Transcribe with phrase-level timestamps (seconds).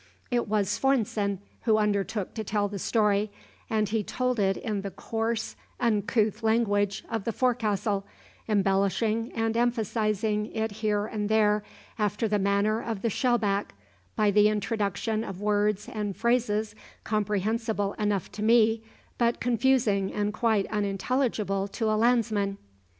[0.31, 3.29] It was Svorenssen who undertook to tell the story,
[3.69, 8.03] and he told it in the coarse, uncouth language of the forecastle,
[8.49, 11.61] embellishing and emphasising it here and there,
[11.99, 13.75] after the manner of the shellback,
[14.15, 16.73] by the introduction of words and phrases
[17.03, 18.81] comprehensible enough to me
[19.19, 22.57] but confusing and quite unintelligible to a landsman.